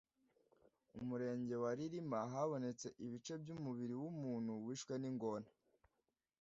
[0.99, 5.49] umurenge wa Rilima habonetse ibice by’umubiri w’umuntu wishwe n’ingona